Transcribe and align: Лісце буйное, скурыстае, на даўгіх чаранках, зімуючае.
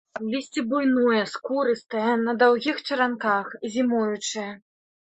Лісце 0.29 0.63
буйное, 0.71 1.19
скурыстае, 1.33 2.09
на 2.25 2.37
даўгіх 2.45 2.85
чаранках, 2.89 3.57
зімуючае. 3.77 4.53